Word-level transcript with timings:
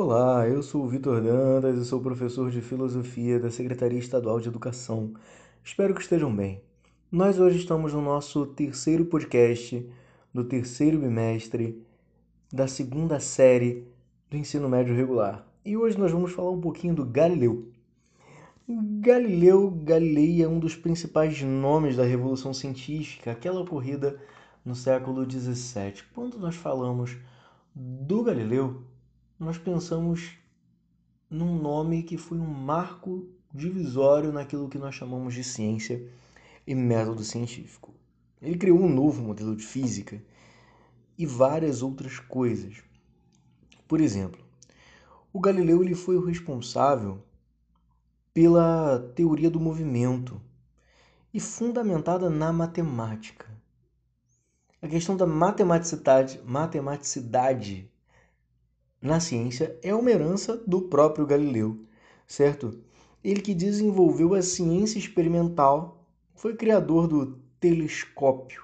Olá, 0.00 0.46
eu 0.46 0.62
sou 0.62 0.84
o 0.84 0.88
Vitor 0.88 1.20
Dantas 1.20 1.76
e 1.76 1.84
sou 1.84 2.00
professor 2.00 2.52
de 2.52 2.60
Filosofia 2.60 3.40
da 3.40 3.50
Secretaria 3.50 3.98
Estadual 3.98 4.38
de 4.38 4.46
Educação. 4.46 5.12
Espero 5.64 5.92
que 5.92 6.00
estejam 6.00 6.32
bem. 6.32 6.62
Nós 7.10 7.40
hoje 7.40 7.58
estamos 7.58 7.92
no 7.92 8.00
nosso 8.00 8.46
terceiro 8.46 9.06
podcast 9.06 9.84
do 10.32 10.44
terceiro 10.44 11.00
bimestre 11.00 11.84
da 12.52 12.68
segunda 12.68 13.18
série 13.18 13.88
do 14.30 14.36
ensino 14.36 14.68
médio 14.68 14.94
regular. 14.94 15.44
E 15.64 15.76
hoje 15.76 15.98
nós 15.98 16.12
vamos 16.12 16.30
falar 16.30 16.52
um 16.52 16.60
pouquinho 16.60 16.94
do 16.94 17.04
Galileu. 17.04 17.68
Galileu 19.00 19.68
Galilei 19.82 20.44
é 20.44 20.48
um 20.48 20.60
dos 20.60 20.76
principais 20.76 21.42
nomes 21.42 21.96
da 21.96 22.04
Revolução 22.04 22.54
Científica, 22.54 23.32
aquela 23.32 23.62
ocorrida 23.62 24.16
no 24.64 24.76
século 24.76 25.28
XVII. 25.28 26.04
Quando 26.14 26.38
nós 26.38 26.54
falamos 26.54 27.16
do 27.74 28.22
Galileu, 28.22 28.84
nós 29.38 29.56
pensamos 29.56 30.32
num 31.30 31.60
nome 31.60 32.02
que 32.02 32.18
foi 32.18 32.38
um 32.38 32.46
marco 32.46 33.28
divisório 33.54 34.32
naquilo 34.32 34.68
que 34.68 34.78
nós 34.78 34.94
chamamos 34.94 35.34
de 35.34 35.44
ciência 35.44 36.06
e 36.66 36.74
método 36.74 37.22
científico. 37.22 37.94
Ele 38.42 38.56
criou 38.56 38.80
um 38.80 38.92
novo 38.92 39.22
modelo 39.22 39.54
de 39.54 39.64
física 39.64 40.22
e 41.16 41.24
várias 41.24 41.82
outras 41.82 42.18
coisas. 42.18 42.82
Por 43.86 44.00
exemplo, 44.00 44.40
o 45.32 45.40
Galileu 45.40 45.82
ele 45.82 45.94
foi 45.94 46.16
o 46.16 46.24
responsável 46.24 47.22
pela 48.34 48.98
teoria 49.14 49.50
do 49.50 49.60
movimento 49.60 50.40
e 51.32 51.40
fundamentada 51.40 52.28
na 52.30 52.52
matemática. 52.52 53.46
A 54.80 54.88
questão 54.88 55.16
da 55.16 55.26
matematicidade, 55.26 56.40
matematicidade 56.44 57.90
na 59.00 59.20
ciência 59.20 59.78
é 59.82 59.94
uma 59.94 60.10
herança 60.10 60.56
do 60.66 60.82
próprio 60.82 61.26
Galileu, 61.26 61.84
certo? 62.26 62.78
Ele 63.22 63.40
que 63.40 63.54
desenvolveu 63.54 64.34
a 64.34 64.42
ciência 64.42 64.98
experimental, 64.98 66.04
foi 66.34 66.54
criador 66.54 67.06
do 67.06 67.38
telescópio. 67.60 68.62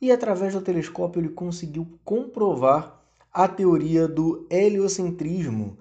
E 0.00 0.12
através 0.12 0.54
do 0.54 0.60
telescópio 0.60 1.20
ele 1.20 1.30
conseguiu 1.30 1.98
comprovar 2.04 3.02
a 3.32 3.48
teoria 3.48 4.06
do 4.06 4.46
heliocentrismo 4.50 5.78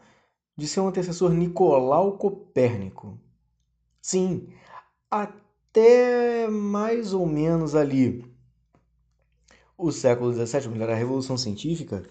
de 0.55 0.67
seu 0.67 0.87
antecessor 0.87 1.31
Nicolau 1.31 2.17
Copérnico. 2.17 3.19
Sim, 4.01 4.47
até 5.09 6.47
mais 6.47 7.13
ou 7.13 7.25
menos 7.25 7.75
ali 7.75 8.25
o 9.77 9.91
século 9.91 10.33
XVII, 10.33 10.83
a 10.83 10.95
Revolução 10.95 11.37
Científica, 11.37 12.03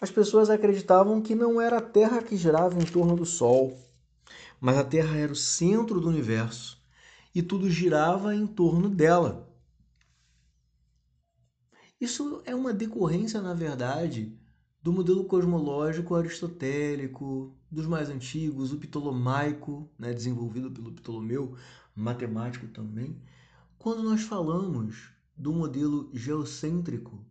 as 0.00 0.10
pessoas 0.10 0.48
acreditavam 0.48 1.20
que 1.20 1.34
não 1.34 1.60
era 1.60 1.78
a 1.78 1.82
Terra 1.82 2.22
que 2.22 2.36
girava 2.36 2.80
em 2.80 2.84
torno 2.84 3.16
do 3.16 3.26
Sol, 3.26 3.76
mas 4.60 4.76
a 4.76 4.84
Terra 4.84 5.16
era 5.16 5.32
o 5.32 5.36
centro 5.36 6.00
do 6.00 6.08
universo 6.08 6.80
e 7.34 7.42
tudo 7.42 7.70
girava 7.70 8.34
em 8.34 8.46
torno 8.46 8.88
dela. 8.88 9.48
Isso 12.00 12.42
é 12.44 12.54
uma 12.54 12.72
decorrência, 12.72 13.40
na 13.40 13.54
verdade, 13.54 14.38
do 14.80 14.92
modelo 14.92 15.24
cosmológico 15.24 16.14
aristotélico, 16.14 17.52
dos 17.70 17.86
mais 17.86 18.08
antigos, 18.08 18.72
o 18.72 18.78
ptolomaico, 18.78 19.90
né, 19.98 20.12
desenvolvido 20.12 20.70
pelo 20.70 20.92
Ptolomeu, 20.92 21.56
matemático 21.94 22.68
também. 22.68 23.20
Quando 23.76 24.02
nós 24.02 24.22
falamos 24.22 25.10
do 25.36 25.52
modelo 25.52 26.08
geocêntrico, 26.14 27.24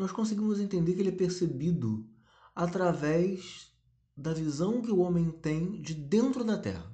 nós 0.00 0.10
conseguimos 0.10 0.58
entender 0.58 0.94
que 0.94 1.00
ele 1.00 1.10
é 1.10 1.12
percebido 1.12 2.08
através 2.54 3.70
da 4.16 4.32
visão 4.32 4.80
que 4.80 4.90
o 4.90 5.00
homem 5.00 5.30
tem 5.30 5.80
de 5.82 5.92
dentro 5.92 6.42
da 6.42 6.56
Terra. 6.56 6.90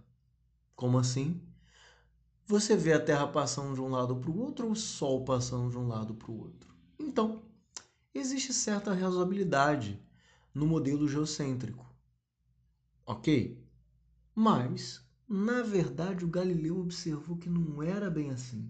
Como 0.74 0.98
assim? 0.98 1.40
Você 2.46 2.76
vê 2.76 2.92
a 2.92 3.00
Terra 3.00 3.28
passando 3.28 3.74
de 3.74 3.80
um 3.80 3.88
lado 3.88 4.16
para 4.16 4.30
o 4.30 4.38
outro 4.40 4.66
ou 4.66 4.72
o 4.72 4.76
Sol 4.76 5.24
passando 5.24 5.70
de 5.70 5.78
um 5.78 5.86
lado 5.86 6.14
para 6.14 6.30
o 6.32 6.36
outro? 6.36 6.74
Então, 6.98 7.44
existe 8.12 8.52
certa 8.52 8.92
razoabilidade 8.92 10.04
no 10.52 10.66
modelo 10.66 11.06
geocêntrico. 11.06 11.86
Ok? 13.06 13.64
Mas, 14.34 15.00
na 15.28 15.62
verdade, 15.62 16.24
o 16.24 16.28
Galileu 16.28 16.80
observou 16.80 17.36
que 17.36 17.48
não 17.48 17.80
era 17.84 18.10
bem 18.10 18.30
assim. 18.30 18.68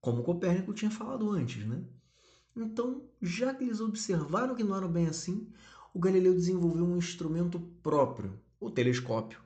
Como 0.00 0.24
Copérnico 0.24 0.74
tinha 0.74 0.90
falado 0.90 1.30
antes, 1.30 1.64
né? 1.64 1.84
Então, 2.60 3.02
já 3.22 3.54
que 3.54 3.64
eles 3.64 3.80
observaram 3.80 4.54
que 4.54 4.62
não 4.62 4.76
era 4.76 4.86
bem 4.86 5.06
assim, 5.06 5.48
o 5.94 5.98
Galileu 5.98 6.34
desenvolveu 6.34 6.84
um 6.84 6.96
instrumento 6.96 7.58
próprio, 7.82 8.38
o 8.60 8.70
telescópio, 8.70 9.40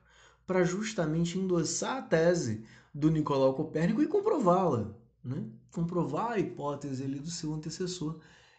para 0.47 0.65
justamente 0.65 1.39
endossar 1.39 1.99
a 1.99 2.03
tese 2.03 2.65
do 2.93 3.11
Nicolau 3.11 3.55
Copérnico 3.55 4.03
e 4.03 4.09
comprová-la, 4.09 4.95
né? 5.25 5.45
comprovar 5.71 6.33
a 6.33 6.39
hipótese 6.39 7.05
ali 7.05 7.19
do 7.19 7.31
seu 7.31 7.55
antecessor, 7.55 8.19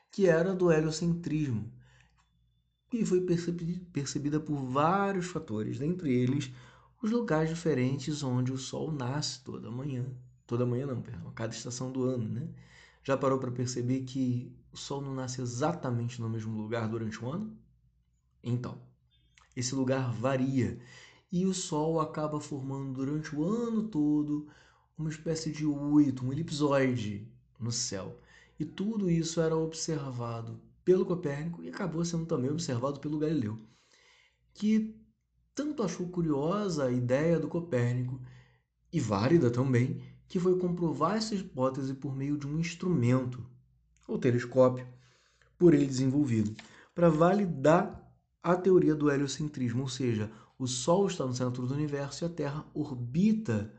que 0.09 0.27
era 0.27 0.53
do 0.53 0.71
heliocentrismo, 0.71 1.71
e 2.91 3.05
foi 3.05 3.25
percebida 3.91 4.39
por 4.39 4.55
vários 4.55 5.25
fatores, 5.25 5.77
dentre 5.77 6.13
eles 6.13 6.51
os 7.01 7.11
locais 7.11 7.49
diferentes 7.49 8.23
onde 8.23 8.53
o 8.53 8.57
Sol 8.57 8.91
nasce 8.91 9.44
toda 9.44 9.69
manhã, 9.69 10.05
toda 10.47 10.65
manhã 10.65 10.88
não, 10.88 11.01
perdão, 11.01 11.31
cada 11.31 11.53
estação 11.53 11.91
do 11.91 12.03
ano, 12.03 12.29
né? 12.29 12.47
Já 13.05 13.16
parou 13.16 13.38
para 13.38 13.51
perceber 13.51 14.01
que 14.01 14.51
o 14.73 14.77
Sol 14.77 14.99
não 14.99 15.13
nasce 15.13 15.39
exatamente 15.39 16.19
no 16.19 16.27
mesmo 16.27 16.57
lugar 16.57 16.89
durante 16.89 17.23
o 17.23 17.31
ano? 17.31 17.55
Então, 18.43 18.81
esse 19.55 19.75
lugar 19.75 20.11
varia 20.11 20.79
e 21.31 21.45
o 21.45 21.53
Sol 21.53 22.01
acaba 22.01 22.41
formando 22.41 22.94
durante 22.94 23.35
o 23.35 23.44
ano 23.44 23.83
todo 23.83 24.47
uma 24.97 25.09
espécie 25.09 25.51
de 25.51 25.67
oito, 25.67 26.25
um 26.25 26.33
elipsoide 26.33 27.31
no 27.59 27.71
céu. 27.71 28.19
E 28.59 28.65
tudo 28.65 29.07
isso 29.07 29.39
era 29.39 29.55
observado 29.55 30.59
pelo 30.83 31.05
Copérnico 31.05 31.61
e 31.61 31.69
acabou 31.69 32.03
sendo 32.03 32.25
também 32.25 32.49
observado 32.49 32.99
pelo 32.99 33.19
Galileu, 33.19 33.59
que 34.51 34.99
tanto 35.53 35.83
achou 35.83 36.07
curiosa 36.09 36.85
a 36.85 36.91
ideia 36.91 37.39
do 37.39 37.47
Copérnico 37.47 38.19
e 38.91 38.99
válida 38.99 39.51
também, 39.51 40.01
que 40.28 40.40
foi 40.40 40.58
comprovar 40.58 41.18
essa 41.18 41.36
hipótese 41.36 41.94
por 41.94 42.16
meio 42.16 42.38
de 42.38 42.47
um 42.47 42.59
instrumento, 42.59 43.46
o 44.08 44.18
telescópio, 44.18 44.88
por 45.58 45.74
ele 45.74 45.86
desenvolvido, 45.86 46.56
para 46.94 47.09
validar 47.09 48.02
a 48.41 48.56
teoria 48.56 48.96
do 48.96 49.09
heliocentrismo, 49.12 49.81
ou 49.81 49.90
seja, 49.90 50.31
o 50.58 50.68
Sol 50.68 51.08
está 51.08 51.25
no 51.25 51.34
centro 51.34 51.66
do 51.66 51.74
universo 51.74 52.24
e 52.24 52.25
a 52.25 52.30
Terra 52.30 52.66
orbita 52.74 53.74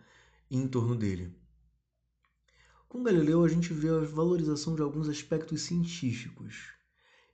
em 0.50 0.66
torno 0.66 0.94
dele. 0.94 1.34
Com 2.88 3.02
Galileu, 3.02 3.44
a 3.44 3.48
gente 3.48 3.72
vê 3.72 3.88
a 3.88 4.00
valorização 4.00 4.74
de 4.74 4.82
alguns 4.82 5.08
aspectos 5.08 5.62
científicos. 5.62 6.72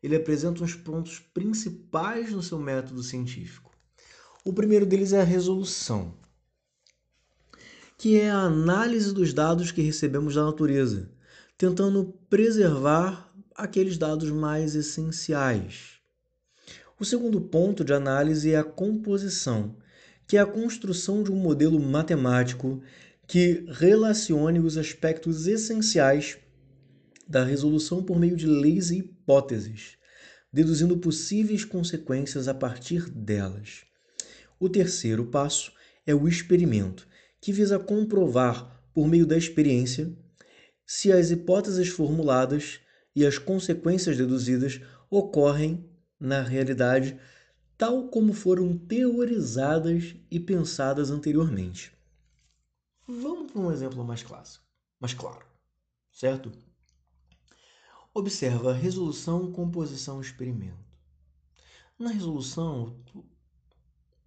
Ele 0.02 0.16
apresenta 0.16 0.64
os 0.64 0.74
pontos 0.74 1.18
principais 1.18 2.32
no 2.32 2.42
seu 2.42 2.58
método 2.58 3.02
científico. 3.02 3.70
O 4.44 4.52
primeiro 4.52 4.84
deles 4.84 5.12
é 5.12 5.20
a 5.20 5.24
resolução 5.24 6.14
que 8.02 8.18
é 8.18 8.28
a 8.28 8.40
análise 8.40 9.14
dos 9.14 9.32
dados 9.32 9.70
que 9.70 9.80
recebemos 9.80 10.34
da 10.34 10.44
natureza, 10.44 11.08
tentando 11.56 12.12
preservar 12.28 13.32
aqueles 13.54 13.96
dados 13.96 14.28
mais 14.28 14.74
essenciais. 14.74 16.00
O 16.98 17.04
segundo 17.04 17.40
ponto 17.40 17.84
de 17.84 17.92
análise 17.92 18.50
é 18.50 18.58
a 18.58 18.64
composição, 18.64 19.76
que 20.26 20.36
é 20.36 20.40
a 20.40 20.46
construção 20.46 21.22
de 21.22 21.30
um 21.30 21.36
modelo 21.36 21.78
matemático 21.78 22.82
que 23.28 23.64
relacione 23.68 24.58
os 24.58 24.76
aspectos 24.76 25.46
essenciais 25.46 26.38
da 27.28 27.44
resolução 27.44 28.02
por 28.02 28.18
meio 28.18 28.34
de 28.34 28.46
leis 28.48 28.90
e 28.90 28.98
hipóteses, 28.98 29.96
deduzindo 30.52 30.98
possíveis 30.98 31.64
consequências 31.64 32.48
a 32.48 32.52
partir 32.52 33.08
delas. 33.08 33.84
O 34.58 34.68
terceiro 34.68 35.26
passo 35.26 35.70
é 36.04 36.12
o 36.12 36.26
experimento, 36.26 37.06
que 37.42 37.52
visa 37.52 37.76
comprovar, 37.76 38.80
por 38.94 39.08
meio 39.08 39.26
da 39.26 39.36
experiência, 39.36 40.16
se 40.86 41.10
as 41.10 41.32
hipóteses 41.32 41.88
formuladas 41.88 42.78
e 43.16 43.26
as 43.26 43.36
consequências 43.36 44.16
deduzidas 44.16 44.80
ocorrem 45.10 45.90
na 46.20 46.40
realidade 46.40 47.18
tal 47.76 48.06
como 48.08 48.32
foram 48.32 48.78
teorizadas 48.78 50.14
e 50.30 50.38
pensadas 50.38 51.10
anteriormente. 51.10 51.92
Vamos 53.08 53.50
para 53.50 53.60
um 53.60 53.72
exemplo 53.72 54.04
mais 54.04 54.22
clássico, 54.22 54.64
mais 55.00 55.12
claro, 55.12 55.44
certo? 56.12 56.52
Observa 58.14 58.72
resolução, 58.72 59.50
composição, 59.50 60.20
experimento. 60.20 60.78
Na 61.98 62.10
resolução, 62.10 62.96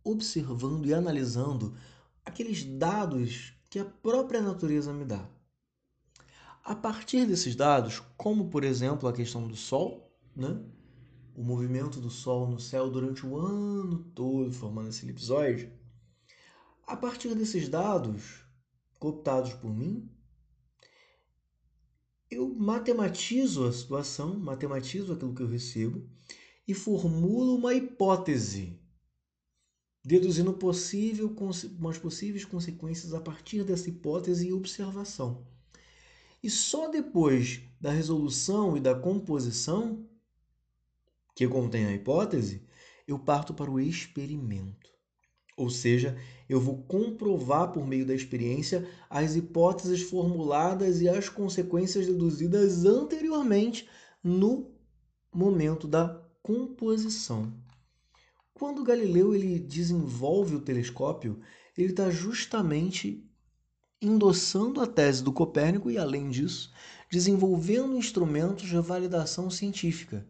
observando 0.03 0.85
e 0.85 0.93
analisando 0.93 1.77
aqueles 2.25 2.63
dados 2.63 3.53
que 3.69 3.79
a 3.79 3.85
própria 3.85 4.41
natureza 4.41 4.91
me 4.91 5.05
dá. 5.05 5.29
A 6.63 6.75
partir 6.75 7.25
desses 7.27 7.55
dados, 7.55 8.01
como 8.17 8.49
por 8.49 8.63
exemplo 8.63 9.07
a 9.07 9.13
questão 9.13 9.47
do 9.47 9.55
Sol, 9.55 10.11
né? 10.35 10.59
o 11.35 11.43
movimento 11.43 11.99
do 11.99 12.09
Sol 12.09 12.47
no 12.47 12.59
céu 12.59 12.89
durante 12.89 13.25
o 13.25 13.37
ano 13.37 13.99
todo, 14.15 14.51
formando 14.51 14.89
esse 14.89 15.05
elipsoide, 15.05 15.71
a 16.87 16.95
partir 16.95 17.35
desses 17.35 17.69
dados 17.69 18.43
cooptados 18.99 19.53
por 19.53 19.73
mim, 19.73 20.09
eu 22.31 22.53
matematizo 22.55 23.65
a 23.65 23.71
situação, 23.71 24.39
matematizo 24.39 25.13
aquilo 25.13 25.33
que 25.33 25.43
eu 25.43 25.47
recebo 25.47 26.07
e 26.67 26.73
formulo 26.73 27.55
uma 27.55 27.73
hipótese, 27.73 28.79
deduzindo 30.05 30.53
possível, 30.53 31.35
umas 31.79 31.97
possíveis 31.97 32.45
consequências 32.45 33.11
a 33.15 33.19
partir 33.19 33.63
dessa 33.63 33.89
hipótese 33.89 34.47
e 34.47 34.53
observação. 34.53 35.43
E 36.43 36.49
só 36.49 36.87
depois 36.87 37.63
da 37.81 37.89
resolução 37.89 38.77
e 38.77 38.79
da 38.79 38.93
composição, 38.93 40.07
que 41.35 41.47
contém 41.47 41.85
a 41.85 41.91
hipótese, 41.91 42.61
eu 43.07 43.17
parto 43.17 43.51
para 43.51 43.71
o 43.71 43.79
experimento. 43.79 44.93
Ou 45.57 45.71
seja, 45.71 46.15
eu 46.47 46.59
vou 46.59 46.83
comprovar 46.83 47.71
por 47.71 47.87
meio 47.87 48.05
da 48.05 48.13
experiência 48.13 48.87
as 49.09 49.35
hipóteses 49.35 50.03
formuladas 50.03 51.01
e 51.01 51.09
as 51.09 51.29
consequências 51.29 52.05
deduzidas 52.05 52.85
anteriormente 52.85 53.89
no 54.23 54.69
momento 55.33 55.87
da 55.87 56.21
composição. 56.43 57.64
Quando 58.57 58.85
Galileu 58.85 59.35
ele 59.35 59.59
desenvolve 59.59 60.55
o 60.55 60.61
telescópio, 60.61 61.41
ele 61.77 61.89
está 61.89 62.09
justamente 62.09 63.21
endossando 64.01 64.79
a 64.79 64.87
tese 64.87 65.21
do 65.21 65.33
Copérnico 65.33 65.91
e, 65.91 65.97
além 65.97 66.29
disso, 66.29 66.71
desenvolvendo 67.11 67.97
instrumentos 67.97 68.69
de 68.69 68.77
validação 68.77 69.49
científica, 69.49 70.25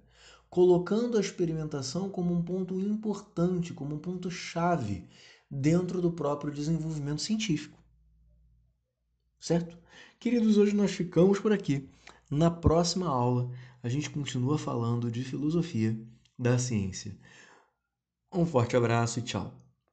colocando 0.50 1.20
a 1.20 1.22
experimentação 1.22 2.10
como 2.10 2.34
um 2.34 2.42
ponto 2.42 2.80
importante, 2.80 3.76
como 3.76 3.94
um 3.94 4.00
ponto 4.00 4.32
chave 4.32 5.08
dentro 5.48 6.02
do 6.02 6.12
próprio 6.12 6.52
desenvolvimento 6.52 7.22
científico. 7.22 7.78
Certo? 9.40 9.78
Queridos, 10.20 10.58
hoje 10.58 10.76
nós 10.76 10.90
ficamos 10.90 11.40
por 11.40 11.54
aqui. 11.54 11.88
Na 12.28 12.50
próxima 12.50 13.08
aula, 13.08 13.52
a 13.84 13.88
gente 13.88 14.10
continua 14.10 14.58
falando 14.58 15.12
de 15.12 15.24
filosofia 15.24 15.96
da 16.40 16.58
ciência. 16.58 17.16
Um 18.36 18.46
forte 18.46 18.78
abraço 18.78 19.18
e 19.18 19.22
tchau. 19.24 19.65